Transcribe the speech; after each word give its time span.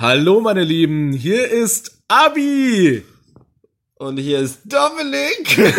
Hallo 0.00 0.40
meine 0.40 0.64
Lieben, 0.64 1.12
hier 1.12 1.50
ist 1.50 1.98
Abi. 2.08 3.04
Und 3.96 4.16
hier 4.16 4.38
ist 4.38 4.60
Dominik. 4.64 5.74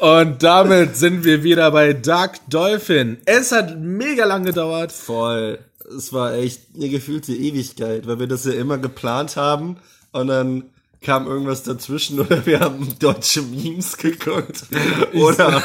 Und 0.00 0.40
damit 0.40 0.96
sind 0.96 1.24
wir 1.24 1.42
wieder 1.42 1.72
bei 1.72 1.94
Dark 1.94 2.48
Dolphin. 2.48 3.18
Es 3.24 3.50
hat 3.50 3.76
mega 3.76 4.24
lang 4.24 4.44
gedauert. 4.44 4.92
Voll. 4.92 5.58
Es 5.96 6.12
war 6.12 6.34
echt 6.34 6.60
eine 6.76 6.88
gefühlte 6.88 7.32
Ewigkeit, 7.32 8.06
weil 8.06 8.20
wir 8.20 8.28
das 8.28 8.44
ja 8.44 8.52
immer 8.52 8.78
geplant 8.78 9.34
haben 9.34 9.78
und 10.12 10.28
dann 10.28 10.70
kam 11.00 11.26
irgendwas 11.26 11.64
dazwischen 11.64 12.20
oder 12.20 12.46
wir 12.46 12.60
haben 12.60 12.96
deutsche 13.00 13.42
Memes 13.42 13.96
geguckt 13.96 14.62
oder 15.12 15.60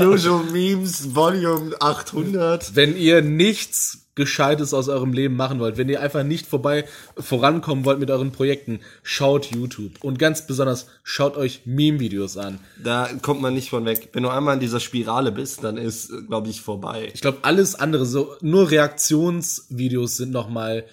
Unusual 0.00 0.44
Memes 0.52 1.12
Volume 1.12 1.74
800. 1.80 2.76
Wenn 2.76 2.96
ihr 2.96 3.20
nichts 3.20 4.01
Gescheites 4.14 4.74
aus 4.74 4.88
eurem 4.88 5.12
Leben 5.12 5.36
machen 5.36 5.58
wollt, 5.58 5.78
wenn 5.78 5.88
ihr 5.88 6.02
einfach 6.02 6.22
nicht 6.22 6.46
vorbei 6.46 6.84
vorankommen 7.16 7.86
wollt 7.86 7.98
mit 7.98 8.10
euren 8.10 8.30
Projekten, 8.30 8.80
schaut 9.02 9.46
YouTube 9.46 10.04
und 10.04 10.18
ganz 10.18 10.46
besonders 10.46 10.86
schaut 11.02 11.36
euch 11.36 11.62
Meme-Videos 11.64 12.36
an. 12.36 12.58
Da 12.82 13.08
kommt 13.22 13.40
man 13.40 13.54
nicht 13.54 13.70
von 13.70 13.86
weg. 13.86 14.10
Wenn 14.12 14.24
du 14.24 14.28
einmal 14.28 14.54
in 14.54 14.60
dieser 14.60 14.80
Spirale 14.80 15.32
bist, 15.32 15.64
dann 15.64 15.78
ist, 15.78 16.12
glaube 16.28 16.48
ich, 16.48 16.60
vorbei. 16.60 17.10
Ich 17.14 17.22
glaube, 17.22 17.38
alles 17.42 17.74
andere, 17.74 18.04
so 18.04 18.36
nur 18.42 18.70
Reaktionsvideos 18.70 20.18
sind 20.18 20.30
noch 20.30 20.50
mal 20.50 20.84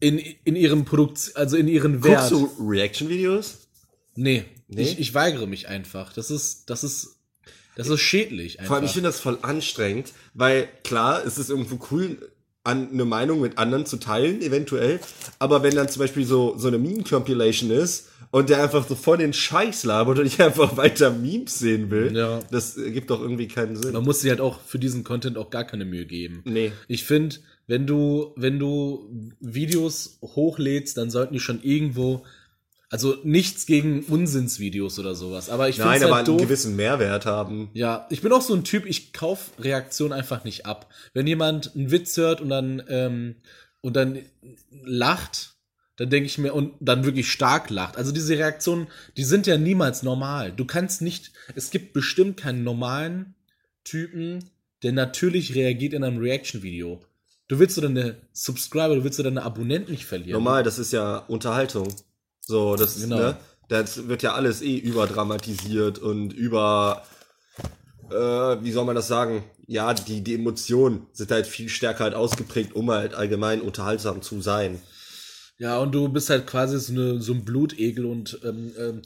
in, 0.00 0.18
in 0.18 0.56
ihrem 0.56 0.84
Produkt, 0.84 1.32
also 1.36 1.56
in 1.56 1.68
ihren 1.68 2.02
Wert. 2.02 2.30
Guckst 2.30 2.58
du 2.58 2.68
Reaction-Videos? 2.68 3.58
Nee, 4.16 4.44
nee? 4.66 4.82
Ich, 4.82 4.98
ich 4.98 5.14
weigere 5.14 5.46
mich 5.46 5.68
einfach. 5.68 6.12
Das 6.12 6.32
ist, 6.32 6.68
das 6.68 6.82
ist, 6.82 7.16
das 7.76 7.88
ist 7.88 8.00
schädlich 8.00 8.58
einfach. 8.58 8.68
Vor 8.68 8.76
allem, 8.76 8.86
ich 8.86 8.92
finde 8.92 9.08
das 9.08 9.20
voll 9.20 9.38
anstrengend, 9.42 10.12
weil 10.34 10.68
klar, 10.82 11.24
es 11.24 11.38
ist 11.38 11.50
irgendwo 11.50 11.78
cool, 11.90 12.18
an 12.66 12.90
eine 12.92 13.04
Meinung 13.04 13.40
mit 13.40 13.58
anderen 13.58 13.86
zu 13.86 13.96
teilen, 13.98 14.42
eventuell. 14.42 15.00
Aber 15.38 15.62
wenn 15.62 15.74
dann 15.74 15.88
zum 15.88 16.00
Beispiel 16.00 16.24
so, 16.24 16.56
so 16.58 16.68
eine 16.68 16.78
Meme-Compilation 16.78 17.70
ist 17.70 18.08
und 18.30 18.48
der 18.50 18.62
einfach 18.62 18.86
so 18.88 18.94
voll 18.94 19.18
den 19.18 19.32
Scheiß 19.32 19.84
labert 19.84 20.18
und 20.18 20.26
ich 20.26 20.40
einfach 20.42 20.76
weiter 20.76 21.10
Memes 21.10 21.58
sehen 21.58 21.90
will, 21.90 22.14
Ja. 22.16 22.40
das 22.50 22.76
gibt 22.76 23.10
doch 23.10 23.20
irgendwie 23.20 23.48
keinen 23.48 23.76
Sinn. 23.76 23.92
Man 23.92 24.04
muss 24.04 24.20
sich 24.20 24.30
halt 24.30 24.40
auch 24.40 24.60
für 24.60 24.78
diesen 24.78 25.04
Content 25.04 25.38
auch 25.38 25.50
gar 25.50 25.64
keine 25.64 25.84
Mühe 25.84 26.06
geben. 26.06 26.42
Nee. 26.44 26.72
Ich 26.88 27.04
finde, 27.04 27.36
wenn 27.68 27.86
du, 27.86 28.32
wenn 28.36 28.58
du 28.58 29.08
Videos 29.40 30.18
hochlädst, 30.22 30.96
dann 30.96 31.10
sollten 31.10 31.34
die 31.34 31.40
schon 31.40 31.62
irgendwo, 31.62 32.22
also 32.88 33.16
nichts 33.24 33.66
gegen 33.66 34.04
Unsinnsvideos 34.04 34.98
oder 34.98 35.14
sowas. 35.14 35.50
Aber 35.50 35.68
ich 35.68 35.76
finde 35.76 35.90
Nein, 35.90 36.04
aber 36.04 36.16
halt 36.16 36.28
einen 36.28 36.38
doof. 36.38 36.46
gewissen 36.46 36.76
Mehrwert 36.76 37.26
haben. 37.26 37.70
Ja, 37.74 38.06
ich 38.10 38.22
bin 38.22 38.32
auch 38.32 38.42
so 38.42 38.54
ein 38.54 38.64
Typ, 38.64 38.86
ich 38.86 39.12
kauf 39.12 39.50
Reaktionen 39.58 40.12
einfach 40.12 40.44
nicht 40.44 40.66
ab. 40.66 40.92
Wenn 41.12 41.26
jemand 41.26 41.74
einen 41.74 41.90
Witz 41.90 42.16
hört 42.16 42.40
und 42.40 42.48
dann, 42.48 42.82
ähm, 42.88 43.36
und 43.80 43.96
dann 43.96 44.20
lacht, 44.84 45.54
dann 45.96 46.10
denke 46.10 46.26
ich 46.26 46.38
mir, 46.38 46.52
und 46.52 46.74
dann 46.80 47.04
wirklich 47.04 47.30
stark 47.30 47.70
lacht. 47.70 47.96
Also 47.96 48.12
diese 48.12 48.38
Reaktionen, 48.38 48.86
die 49.16 49.24
sind 49.24 49.46
ja 49.46 49.56
niemals 49.56 50.02
normal. 50.02 50.52
Du 50.52 50.64
kannst 50.64 51.02
nicht, 51.02 51.32
es 51.54 51.70
gibt 51.70 51.92
bestimmt 51.92 52.36
keinen 52.36 52.62
normalen 52.62 53.34
Typen, 53.82 54.50
der 54.82 54.92
natürlich 54.92 55.54
reagiert 55.54 55.94
in 55.94 56.04
einem 56.04 56.18
Reaction-Video. 56.18 57.00
Du 57.48 57.58
willst 57.58 57.76
du 57.76 57.80
deine 57.80 58.16
Subscriber, 58.32 58.94
du 58.96 59.04
willst 59.04 59.18
du 59.18 59.22
deine 59.22 59.42
Abonnenten 59.42 59.92
nicht 59.92 60.04
verlieren. 60.04 60.32
Normal, 60.32 60.62
das 60.62 60.78
ist 60.78 60.92
ja 60.92 61.18
Unterhaltung. 61.18 61.88
So, 62.46 62.76
das 62.76 62.96
ist, 62.96 63.02
Genau. 63.02 63.16
ne? 63.16 63.36
Das 63.68 64.06
wird 64.06 64.22
ja 64.22 64.34
alles 64.34 64.62
eh 64.62 64.76
überdramatisiert 64.76 65.98
und 65.98 66.32
über, 66.32 67.02
äh, 68.10 68.14
wie 68.14 68.70
soll 68.70 68.84
man 68.84 68.94
das 68.94 69.08
sagen? 69.08 69.42
Ja, 69.66 69.92
die, 69.92 70.22
die 70.22 70.36
Emotionen 70.36 71.08
sind 71.12 71.32
halt 71.32 71.48
viel 71.48 71.68
stärker 71.68 72.04
halt 72.04 72.14
ausgeprägt, 72.14 72.76
um 72.76 72.88
halt 72.92 73.14
allgemein 73.14 73.60
unterhaltsam 73.60 74.22
zu 74.22 74.40
sein. 74.40 74.80
Ja, 75.58 75.78
und 75.78 75.92
du 75.92 76.08
bist 76.08 76.30
halt 76.30 76.46
quasi 76.46 76.78
so, 76.78 76.92
eine, 76.92 77.20
so 77.20 77.32
ein 77.32 77.44
Blutegel 77.44 78.04
und 78.04 78.38
ähm, 78.44 78.72
ähm, 78.78 79.02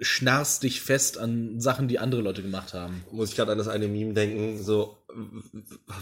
schnarrst 0.00 0.62
dich 0.62 0.80
fest 0.80 1.18
an 1.18 1.60
Sachen, 1.60 1.88
die 1.88 1.98
andere 1.98 2.22
Leute 2.22 2.40
gemacht 2.40 2.72
haben. 2.72 3.04
Muss 3.10 3.30
ich 3.30 3.36
gerade 3.36 3.52
an 3.52 3.58
das 3.58 3.68
eine 3.68 3.88
Meme 3.88 4.14
denken, 4.14 4.62
so, 4.62 4.96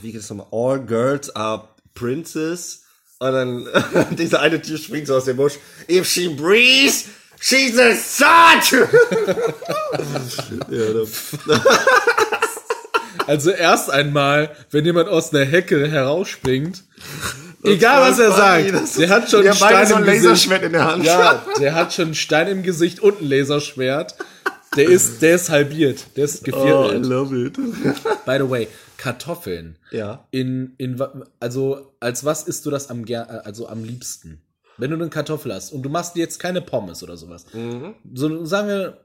wie 0.03 0.13
geht 0.13 0.21
es 0.21 0.31
nochmal? 0.31 0.47
All 0.53 0.87
girls 0.87 1.35
are 1.35 1.69
princess. 1.95 2.85
Und 3.23 3.33
dann 3.33 3.69
dieser 4.17 4.41
eine 4.41 4.63
Typ 4.63 4.79
springt 4.79 5.07
so 5.07 5.15
aus 5.15 5.27
dem 5.27 5.37
Busch. 5.37 5.59
If 5.91 6.07
she 6.09 6.29
breathes, 6.29 7.05
she's 7.39 7.79
a 7.79 7.95
son! 7.95 8.61
ja, 10.71 11.05
Also 13.27 13.51
erst 13.51 13.91
einmal, 13.91 14.57
wenn 14.71 14.87
jemand 14.87 15.09
aus 15.11 15.35
einer 15.35 15.45
Hecke 15.45 15.87
herausspringt, 15.87 16.83
egal 17.63 18.11
was 18.11 18.19
er 18.19 18.33
funny, 18.33 18.71
sagt, 18.71 18.83
das 18.83 18.93
der 18.95 19.09
hat 19.11 19.31
schon 19.31 19.47
einen 19.47 19.55
Stein 19.55 19.87
so 19.87 19.95
im 19.95 19.99
ein 20.01 20.05
Gesicht. 20.07 20.25
Laserschwert 20.25 20.63
in 20.63 20.73
der 20.73 20.85
Hand. 20.85 21.05
Ja, 21.05 21.45
der 21.61 21.75
hat 21.75 21.93
schon 21.93 22.07
einen 22.07 22.15
Stein 22.15 22.49
im 22.49 22.63
Gesicht 22.63 23.01
und 23.01 23.21
ein 23.21 23.29
Laserschwert. 23.29 24.15
Der 24.77 24.89
ist, 24.89 25.21
der 25.21 25.35
ist 25.35 25.51
halbiert, 25.51 26.07
der 26.17 26.25
ist 26.25 26.43
Oh, 26.53 26.91
I 26.91 26.97
love 26.97 27.37
it. 27.37 27.55
By 28.25 28.39
the 28.39 28.49
way, 28.49 28.67
Kartoffeln. 29.01 29.79
Ja. 29.91 30.29
In, 30.31 30.75
in, 30.77 31.03
also, 31.41 31.95
als 32.01 32.23
was 32.27 32.43
isst 32.43 32.67
du 32.67 32.71
das 32.71 32.91
am, 32.91 33.07
äh, 33.07 33.17
also 33.17 33.67
am 33.67 33.83
liebsten? 33.83 34.43
Wenn 34.77 34.91
du 34.91 34.97
eine 34.97 35.09
Kartoffel 35.09 35.55
hast 35.55 35.73
und 35.73 35.83
du 35.83 35.89
machst 35.89 36.17
jetzt 36.17 36.39
keine 36.39 36.61
Pommes 36.61 37.03
oder 37.03 37.17
sowas. 37.17 37.47
Mhm. 37.55 37.95
So, 38.13 38.45
sagen 38.45 38.69
wir, 38.69 39.05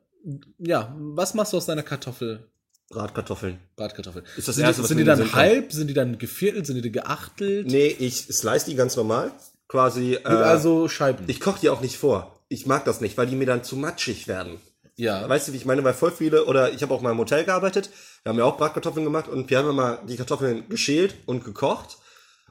ja, 0.59 0.93
was 0.97 1.33
machst 1.33 1.53
du 1.53 1.57
aus 1.57 1.65
deiner 1.65 1.83
Kartoffel? 1.83 2.45
Bratkartoffeln. 2.89 3.57
Bratkartoffel. 3.77 4.23
Ist 4.35 4.49
das 4.49 4.55
sind 4.55 4.65
Erste, 4.65 4.81
die, 4.81 4.87
sind 4.89 4.97
die 4.97 5.05
dann 5.05 5.33
halb? 5.33 5.71
Sind 5.71 5.87
die 5.87 5.93
dann 5.93 6.17
geviertelt? 6.17 6.67
Sind 6.67 6.83
die 6.83 6.91
geachtelt? 6.91 7.67
Nee, 7.67 7.87
ich 7.87 8.27
slice 8.27 8.65
die 8.65 8.75
ganz 8.75 8.97
normal. 8.97 9.31
Quasi. 9.69 10.15
Äh, 10.15 10.27
also 10.27 10.89
Scheiben. 10.89 11.23
ich 11.27 11.39
koche 11.39 11.61
die 11.61 11.69
auch 11.69 11.79
nicht 11.79 11.97
vor. 11.97 12.37
Ich 12.49 12.65
mag 12.65 12.83
das 12.83 12.99
nicht, 12.99 13.17
weil 13.17 13.27
die 13.27 13.37
mir 13.37 13.47
dann 13.47 13.63
zu 13.63 13.77
matschig 13.77 14.27
werden. 14.27 14.59
ja. 14.97 15.27
Weißt 15.27 15.47
du, 15.47 15.53
wie 15.53 15.57
ich 15.57 15.65
meine? 15.65 15.85
Weil 15.85 15.93
voll 15.93 16.11
viele, 16.11 16.45
oder 16.45 16.73
ich 16.73 16.83
habe 16.83 16.93
auch 16.93 17.01
mal 17.01 17.11
im 17.11 17.17
Hotel 17.17 17.45
gearbeitet, 17.45 17.89
wir 18.25 18.31
haben 18.31 18.39
ja 18.39 18.45
auch 18.45 18.57
Bratkartoffeln 18.57 19.05
gemacht 19.05 19.27
und 19.27 19.51
wir 19.51 19.59
haben 19.59 19.69
immer 19.69 19.97
die 19.97 20.15
Kartoffeln 20.15 20.67
geschält 20.67 21.13
und 21.27 21.43
gekocht 21.43 21.99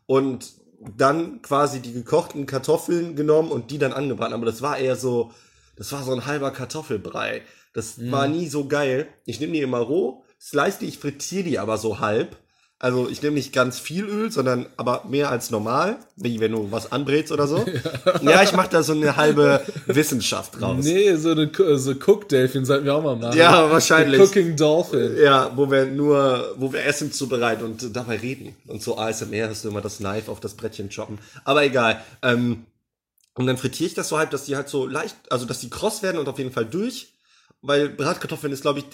und 0.07 0.53
dann 0.97 1.43
quasi 1.43 1.81
die 1.81 1.93
gekochten 1.93 2.47
Kartoffeln 2.47 3.17
genommen 3.17 3.51
und 3.51 3.73
die 3.73 3.79
dann 3.79 3.93
angebraten. 3.93 4.35
Aber 4.35 4.47
das 4.47 4.62
war 4.62 4.79
eher 4.79 4.95
so, 4.95 5.33
das 5.75 5.91
war 5.91 6.05
so 6.05 6.12
ein 6.12 6.27
halber 6.27 6.53
Kartoffelbrei. 6.53 7.43
Das 7.73 7.99
war 8.09 8.29
nie 8.29 8.47
so 8.47 8.69
geil. 8.69 9.09
Ich 9.25 9.41
nehme 9.41 9.55
die 9.55 9.62
immer 9.62 9.79
roh, 9.79 10.23
slice 10.41 10.79
die, 10.79 10.87
ich 10.87 10.99
frittiere 10.99 11.43
die 11.43 11.59
aber 11.59 11.77
so 11.77 11.99
halb. 11.99 12.37
Also 12.84 13.09
ich 13.09 13.22
nehme 13.22 13.37
nicht 13.37 13.55
ganz 13.55 13.78
viel 13.78 14.05
Öl, 14.05 14.31
sondern 14.31 14.67
aber 14.77 15.05
mehr 15.09 15.31
als 15.31 15.50
normal, 15.50 15.97
wie 16.17 16.39
wenn 16.41 16.53
du 16.53 16.71
was 16.71 16.93
anbrätst 16.93 17.33
oder 17.33 17.47
so. 17.47 17.65
Ja, 18.21 18.43
ich 18.43 18.53
mache 18.53 18.69
da 18.69 18.83
so 18.83 18.93
eine 18.93 19.17
halbe 19.17 19.62
Wissenschaft 19.87 20.61
draus. 20.61 20.84
Nee, 20.84 21.17
so 21.17 21.31
eine 21.31 21.50
so 21.78 21.93
Cook 21.93 22.28
Delfin 22.28 22.67
sollten 22.67 22.84
wir 22.84 22.94
auch 22.94 23.03
mal 23.03 23.17
machen. 23.17 23.39
Ja, 23.39 23.71
wahrscheinlich. 23.71 24.21
The 24.21 24.27
Cooking 24.27 24.56
Dolphin. 24.56 25.17
Ja, 25.17 25.50
wo 25.56 25.71
wir 25.71 25.87
nur, 25.87 26.55
wo 26.59 26.75
wir 26.75 26.84
Essen 26.84 27.11
zubereiten 27.11 27.65
und 27.65 27.97
dabei 27.97 28.19
reden. 28.19 28.55
Und 28.67 28.83
so 28.83 28.99
ASMR 28.99 29.49
hast 29.49 29.65
du 29.65 29.71
immer 29.71 29.81
das 29.81 29.99
Knife 29.99 30.31
auf 30.31 30.41
das 30.41 30.53
Brettchen 30.53 30.91
choppen. 30.91 31.19
Aber 31.44 31.65
egal. 31.65 32.03
Ähm, 32.21 32.67
und 33.33 33.47
dann 33.47 33.56
frittiere 33.56 33.89
ich 33.89 33.94
das 33.94 34.11
so 34.11 34.19
halb, 34.19 34.31
dass 34.31 34.44
die 34.44 34.56
halt 34.56 34.69
so 34.69 34.87
leicht, 34.87 35.17
also 35.31 35.47
dass 35.47 35.61
die 35.61 35.71
kross 35.71 36.03
werden 36.03 36.19
und 36.19 36.28
auf 36.28 36.37
jeden 36.37 36.53
Fall 36.53 36.67
durch. 36.67 37.15
Weil 37.62 37.89
Bratkartoffeln 37.89 38.53
ist, 38.53 38.61
glaube 38.61 38.81
ich, 38.81 38.84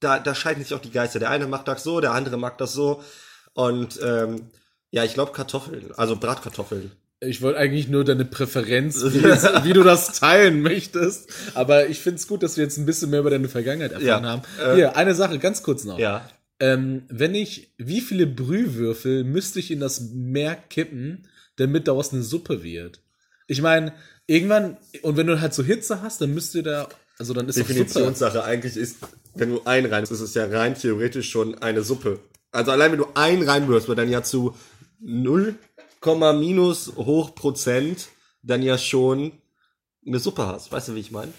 da, 0.00 0.18
da 0.18 0.34
scheiden 0.34 0.64
sich 0.64 0.74
auch 0.74 0.80
die 0.80 0.90
Geister. 0.90 1.20
Der 1.20 1.30
eine 1.30 1.46
macht 1.46 1.68
das 1.68 1.84
so, 1.84 2.00
der 2.00 2.10
andere 2.10 2.36
mag 2.38 2.58
das 2.58 2.72
so. 2.72 3.00
Und 3.56 3.98
ähm, 4.02 4.42
ja, 4.90 5.02
ich 5.04 5.14
glaube 5.14 5.32
Kartoffeln, 5.32 5.86
also 5.96 6.16
Bratkartoffeln. 6.16 6.92
Ich 7.20 7.40
wollte 7.40 7.58
eigentlich 7.58 7.88
nur 7.88 8.04
deine 8.04 8.26
Präferenz, 8.26 9.02
wie, 9.12 9.24
es, 9.24 9.44
wie 9.64 9.72
du 9.72 9.82
das 9.82 10.12
teilen 10.20 10.60
möchtest. 10.60 11.30
Aber 11.54 11.88
ich 11.88 12.00
finde 12.00 12.16
es 12.20 12.28
gut, 12.28 12.42
dass 12.42 12.58
wir 12.58 12.64
jetzt 12.64 12.76
ein 12.76 12.84
bisschen 12.84 13.08
mehr 13.10 13.20
über 13.20 13.30
deine 13.30 13.48
Vergangenheit 13.48 13.92
erfahren 13.92 14.24
Ja, 14.24 14.30
haben. 14.30 14.42
äh, 14.62 14.74
Hier, 14.74 14.96
eine 14.96 15.14
Sache, 15.14 15.38
ganz 15.38 15.62
kurz 15.62 15.84
noch. 15.84 15.98
Ja. 15.98 16.28
Ähm, 16.60 17.04
wenn 17.08 17.34
ich, 17.34 17.72
wie 17.78 18.02
viele 18.02 18.26
Brühwürfel 18.26 19.24
müsste 19.24 19.58
ich 19.58 19.70
in 19.70 19.80
das 19.80 20.00
Meer 20.12 20.54
kippen, 20.68 21.26
damit 21.56 21.88
daraus 21.88 22.12
eine 22.12 22.22
Suppe 22.22 22.62
wird? 22.62 23.00
Ich 23.46 23.62
meine, 23.62 23.94
irgendwann, 24.26 24.76
und 25.00 25.16
wenn 25.16 25.26
du 25.26 25.40
halt 25.40 25.54
so 25.54 25.62
Hitze 25.64 26.02
hast, 26.02 26.20
dann 26.20 26.34
müsste 26.34 26.62
da, 26.62 26.88
also 27.18 27.32
dann 27.32 27.48
ist 27.48 27.54
Suppe. 27.56 27.68
Definitionssache 27.68 28.44
eigentlich 28.44 28.76
ist, 28.76 28.98
wenn 29.34 29.48
du 29.50 29.62
einen 29.64 29.90
rein, 29.90 30.04
ist 30.04 30.10
es 30.10 30.34
ja 30.34 30.44
rein 30.46 30.74
theoretisch 30.74 31.30
schon 31.30 31.56
eine 31.62 31.82
Suppe. 31.82 32.20
Also 32.56 32.70
allein 32.72 32.92
wenn 32.92 32.98
du 32.98 33.06
einen 33.14 33.48
reinwirfst, 33.48 33.88
wird 33.88 33.98
dann 33.98 34.10
ja 34.10 34.22
zu 34.22 34.54
0, 35.00 35.54
minus 36.04 36.92
hoch 36.96 37.34
Prozent 37.34 38.08
dann 38.42 38.62
ja 38.62 38.78
schon 38.78 39.32
eine 40.06 40.18
Suppe 40.18 40.46
hast. 40.46 40.70
Weißt 40.72 40.88
du, 40.88 40.94
wie 40.94 41.00
ich 41.00 41.10
meine? 41.10 41.32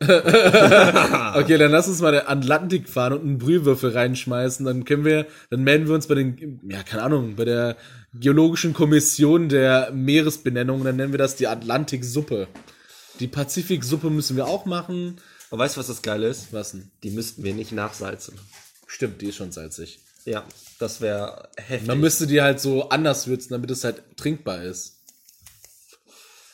Okay, 1.34 1.58
dann 1.58 1.72
lass 1.72 1.88
uns 1.88 2.00
mal 2.00 2.12
den 2.12 2.26
Atlantik 2.26 2.88
fahren 2.88 3.12
und 3.14 3.20
einen 3.22 3.38
Brühwürfel 3.38 3.90
reinschmeißen. 3.90 4.64
Dann 4.64 4.84
können 4.84 5.04
wir, 5.04 5.26
dann 5.50 5.64
melden 5.64 5.88
wir 5.88 5.94
uns 5.94 6.06
bei 6.06 6.14
den, 6.14 6.60
ja, 6.68 6.82
keine 6.82 7.02
Ahnung, 7.02 7.34
bei 7.36 7.44
der 7.44 7.76
Geologischen 8.14 8.72
Kommission 8.72 9.48
der 9.48 9.90
Meeresbenennung. 9.92 10.84
Dann 10.84 10.96
nennen 10.96 11.12
wir 11.12 11.18
das 11.18 11.36
die 11.36 11.48
Atlantiksuppe. 11.48 12.46
Die 13.18 13.26
Pazifiksuppe 13.26 14.10
müssen 14.10 14.36
wir 14.36 14.46
auch 14.46 14.64
machen. 14.64 15.16
Aber 15.50 15.64
weißt 15.64 15.76
du, 15.76 15.80
was 15.80 15.88
das 15.88 16.02
Geile 16.02 16.28
ist? 16.28 16.52
Was 16.52 16.70
denn? 16.72 16.90
Die 17.02 17.10
müssten 17.10 17.42
wir 17.42 17.54
nicht 17.54 17.72
nachsalzen. 17.72 18.34
Stimmt, 18.94 19.20
die 19.20 19.30
ist 19.30 19.34
schon 19.34 19.50
salzig. 19.50 19.98
Ja, 20.24 20.44
das 20.78 21.00
wäre 21.00 21.48
heftig. 21.56 21.88
Man 21.88 21.98
müsste 21.98 22.28
die 22.28 22.40
halt 22.40 22.60
so 22.60 22.90
anders 22.90 23.26
würzen, 23.26 23.50
damit 23.50 23.68
es 23.72 23.82
halt 23.82 24.04
trinkbar 24.16 24.62
ist. 24.62 25.00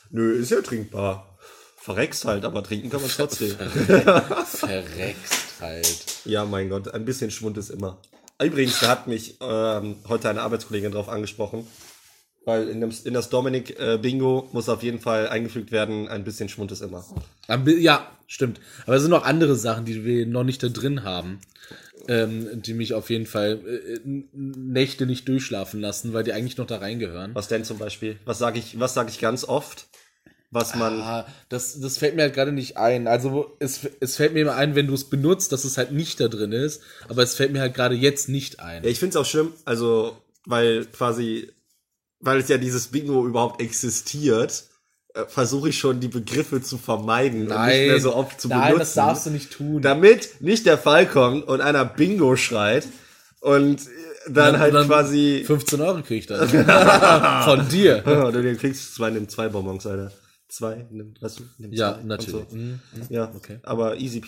Nö, 0.09 0.33
ist 0.33 0.51
ja 0.51 0.63
trinkbar. 0.63 1.39
Verreckst 1.77 2.25
halt, 2.25 2.47
aber 2.47 2.63
trinken 2.63 2.89
kann 2.89 3.03
man 3.03 3.11
trotzdem. 3.11 3.55
Verreckst 4.47 5.61
halt. 5.61 6.05
Ja, 6.25 6.47
mein 6.47 6.71
Gott, 6.71 6.89
ein 6.95 7.05
bisschen 7.05 7.31
Schwund 7.31 7.59
ist 7.59 7.69
immer. 7.69 8.01
Übrigens, 8.43 8.81
da 8.81 8.89
hat 8.89 9.07
mich 9.07 9.37
ähm, 9.43 9.97
heute 10.09 10.31
eine 10.31 10.41
Arbeitskollegin 10.41 10.93
drauf 10.93 11.11
angesprochen, 11.11 11.67
weil 12.45 12.69
in, 12.69 12.81
dem, 12.81 12.91
in 13.05 13.15
das 13.15 13.29
Dominik 13.31 13.79
äh, 13.79 13.99
Bingo 13.99 14.49
muss 14.53 14.69
auf 14.69 14.83
jeden 14.83 14.99
Fall 14.99 15.29
eingefügt 15.29 15.73
werden, 15.73 16.09
ein 16.09 16.25
bisschen 16.25 16.49
Schwund 16.49 16.73
ist 16.73 16.81
immer. 16.81 17.05
Ja, 17.67 18.11
stimmt. 18.27 18.61
Aber 18.87 18.97
es 18.97 19.03
sind 19.03 19.11
noch 19.11 19.25
andere 19.25 19.57
Sachen, 19.57 19.85
die 19.85 20.05
wir 20.05 20.27
noch 20.27 20.45
nicht 20.45 20.63
da 20.63 20.69
drin 20.69 21.05
haben, 21.05 21.41
ähm, 22.09 22.63
die 22.63 22.75
mich 22.75 22.95
auf 22.95 23.11
jeden 23.11 23.27
Fall 23.27 23.61
äh, 23.67 24.01
Nächte 24.33 25.07
nicht 25.07 25.29
durchschlafen 25.29 25.81
lassen, 25.81 26.13
weil 26.13 26.25
die 26.25 26.33
eigentlich 26.33 26.57
noch 26.57 26.67
da 26.67 26.79
reingehören. 26.79 27.35
Was 27.35 27.49
denn 27.49 27.65
zum 27.65 27.79
Beispiel? 27.79 28.19
Was 28.25 28.39
sage 28.39 28.59
ich, 28.59 28.81
was 28.81 28.95
sage 28.95 29.11
ich 29.11 29.19
ganz 29.19 29.45
oft? 29.45 29.87
Was 30.53 30.75
man. 30.75 31.01
Ah, 31.01 31.27
das, 31.49 31.79
das 31.81 31.99
fällt 31.99 32.17
mir 32.17 32.23
halt 32.23 32.35
gerade 32.35 32.51
nicht 32.51 32.77
ein. 32.77 33.07
Also 33.07 33.57
es, 33.61 33.89
es 34.01 34.17
fällt 34.17 34.35
mir 34.35 34.41
immer 34.41 34.57
ein, 34.57 34.75
wenn 34.75 34.89
du 34.89 34.95
es 34.95 35.05
benutzt, 35.05 35.53
dass 35.53 35.65
es 35.65 35.79
halt 35.79 35.93
nicht 35.93 36.19
da 36.19 36.27
drin 36.27 36.51
ist, 36.51 36.83
aber 37.09 37.23
es 37.23 37.37
fällt 37.37 37.53
mir 37.53 37.61
halt 37.61 37.75
gerade 37.75 37.95
jetzt 37.95 38.29
nicht 38.29 38.59
ein. 38.59 38.83
Ja, 38.83 38.91
ich 38.91 38.99
finde 38.99 39.11
es 39.11 39.17
auch 39.17 39.29
schlimm, 39.29 39.53
also, 39.65 40.17
weil 40.47 40.87
quasi, 40.87 41.53
weil 42.21 42.39
es 42.39 42.49
ja 42.49 42.59
dieses 42.59 42.89
Bingo 42.89 43.27
überhaupt 43.27 43.61
existiert, 43.61 44.65
äh, 45.15 45.25
versuche 45.27 45.71
ich 45.71 45.79
schon 45.79 46.01
die 46.01 46.09
Begriffe 46.09 46.63
zu 46.63 46.79
vermeiden 46.79 47.51
und 47.51 47.67
nicht 47.67 47.87
mehr 47.89 48.01
so 48.01 48.15
oft 48.15 48.41
zu 48.41 48.49
nein, 48.49 48.61
benutzen. 48.75 48.79
das 48.79 48.95
darfst 48.95 49.27
du 49.27 49.31
nicht 49.31 49.51
tun. 49.53 49.83
damit 49.83 50.41
nicht 50.41 50.67
der 50.67 50.79
Fall 50.79 51.07
kommt 51.07 51.47
und 51.49 51.61
einer 51.61 51.85
Bingo 51.85 52.37
schreit 52.37 52.87
und 53.41 53.81
dann 54.29 54.59
halt 54.59 54.75
dann 54.75 54.87
quasi 54.87 55.43
15 55.47 55.81
Euro 55.81 56.03
krieg 56.03 56.19
ich 56.19 56.27
dann. 56.27 56.47
Von 57.45 57.69
dir. 57.71 58.03
Ja, 58.07 58.31
du 58.31 58.57
kriegst 58.57 58.95
zwei, 58.95 59.11
nimm 59.11 59.29
zwei 59.29 59.49
Bonbons, 59.49 59.87
Alter. 59.87 60.13
Zwei, 60.49 60.85
nimm, 60.91 61.15
weißt 61.21 61.39
du, 61.39 61.45
nimm 61.59 61.73
Ja, 61.73 61.95
zwei 61.95 62.03
natürlich. 62.05 62.45
So. 62.51 62.57
Mhm. 62.57 62.81
Ja, 63.09 63.33
Okay. 63.35 63.61
aber 63.63 63.97
easy 63.99 64.19